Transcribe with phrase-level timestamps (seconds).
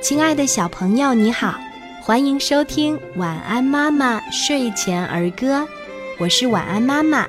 [0.00, 1.54] 亲爱的小朋友，你好，
[2.02, 5.60] 欢迎收听《晚安妈妈睡前儿歌》，
[6.18, 7.26] 我是晚安妈妈。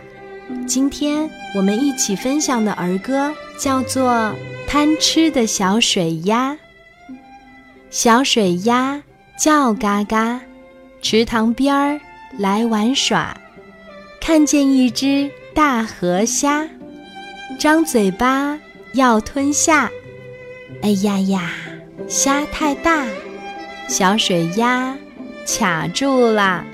[0.68, 4.12] 今天我们一起分享的儿歌叫做
[4.68, 6.54] 《贪吃的小水鸭》。
[7.90, 9.02] 小水鸭
[9.38, 10.42] 叫嘎嘎，
[11.02, 12.00] 池塘边儿
[12.40, 13.38] 来玩耍，
[14.20, 16.68] 看见一只大河虾，
[17.60, 18.58] 张嘴巴
[18.94, 19.92] 要吞下。
[20.82, 21.52] 哎呀呀，
[22.08, 23.06] 虾太大，
[23.88, 24.98] 小水鸭
[25.46, 26.66] 卡住啦。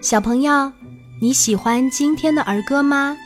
[0.00, 0.72] 小朋友。
[1.18, 3.16] 你喜欢今天的儿歌吗？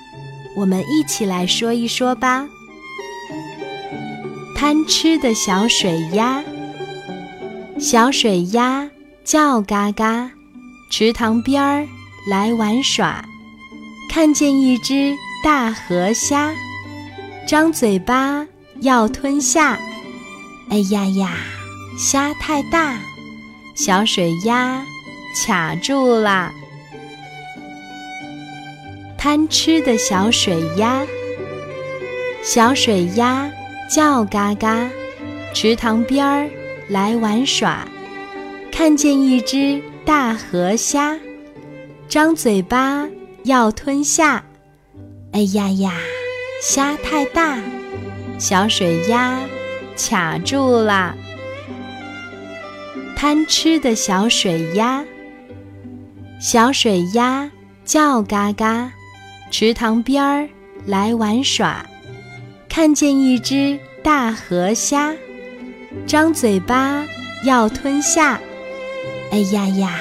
[0.57, 2.49] 我们一起来说一说吧。
[4.55, 6.41] 贪吃的小水鸭，
[7.81, 8.89] 小水鸭
[9.25, 10.31] 叫嘎嘎，
[10.89, 11.85] 池塘边儿
[12.29, 13.25] 来玩耍，
[14.09, 16.55] 看见一只大河虾，
[17.45, 18.47] 张嘴巴
[18.81, 19.79] 要吞下。
[20.71, 21.37] 哎呀呀，
[21.99, 22.99] 虾太大，
[23.75, 24.85] 小水鸭
[25.45, 26.53] 卡住啦。
[29.19, 31.05] 贪吃的小水鸭，
[32.43, 33.51] 小水鸭
[33.91, 34.89] 叫嘎嘎，
[35.53, 36.49] 池塘边儿
[36.89, 37.87] 来玩耍，
[38.73, 41.19] 看见一只大河虾，
[42.09, 43.07] 张嘴巴
[43.45, 44.45] 要吞下。
[45.33, 45.93] 哎呀呀，
[46.63, 47.59] 虾太大，
[48.41, 49.39] 小水鸭
[49.99, 51.15] 卡住啦。
[53.15, 55.05] 贪吃的小水鸭，
[56.41, 57.51] 小水鸭
[57.85, 58.91] 叫嘎嘎。
[59.51, 60.49] 池塘边儿
[60.87, 61.85] 来玩耍，
[62.67, 65.13] 看见一只大河虾，
[66.07, 67.05] 张嘴巴
[67.45, 68.41] 要吞下。
[69.33, 70.01] 哎呀呀，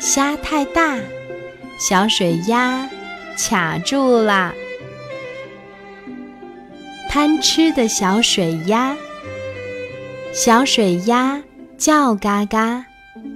[0.00, 0.96] 虾太大，
[1.80, 2.88] 小水鸭
[3.36, 4.54] 卡住啦。
[7.14, 8.96] 贪吃的小水鸭，
[10.32, 11.42] 小水鸭
[11.76, 12.86] 叫嘎嘎，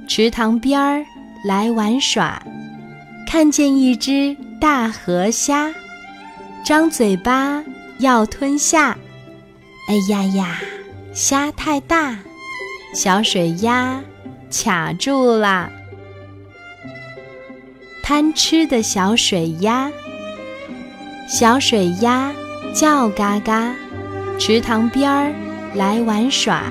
[0.08, 1.04] 池塘边儿
[1.44, 2.42] 来玩耍，
[3.28, 4.34] 看见一只。
[4.58, 5.70] 大河虾，
[6.64, 7.62] 张嘴巴
[7.98, 8.96] 要吞下。
[9.90, 10.58] 哎呀呀，
[11.12, 12.16] 虾太大，
[12.94, 14.00] 小水鸭
[14.50, 15.70] 卡住啦。
[18.02, 19.92] 贪吃的小水鸭，
[21.28, 22.32] 小水鸭
[22.78, 23.74] 叫嘎嘎，
[24.38, 25.32] 池塘边儿
[25.74, 26.64] 来玩耍，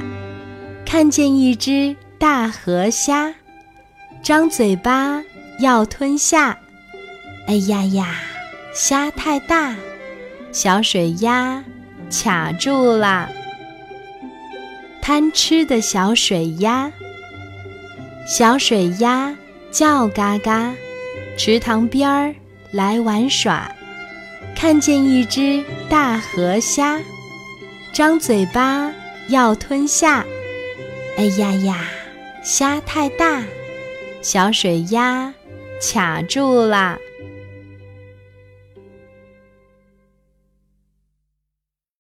[0.86, 3.34] 看见一只大河虾，
[4.22, 5.24] 张嘴巴
[5.60, 6.56] 要吞下。
[7.48, 8.18] 哎呀呀，
[8.72, 9.76] 虾太大，
[10.52, 11.64] 小水鸭
[12.12, 13.28] 卡住啦。
[15.02, 16.92] 贪吃的小水鸭，
[18.28, 19.36] 小水鸭
[19.72, 20.72] 叫嘎嘎，
[21.36, 22.36] 池塘边儿
[22.70, 23.72] 来玩耍，
[24.56, 27.00] 看见一只大河虾，
[27.94, 28.92] 张嘴巴
[29.28, 30.26] 要吞下。
[31.18, 31.86] 哎呀呀，
[32.44, 33.44] 虾太大，
[34.22, 35.34] 小水鸭
[35.82, 36.98] 卡住啦。